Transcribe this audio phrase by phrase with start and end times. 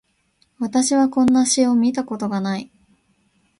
[0.57, 2.71] 私はこんな詩を見たことがない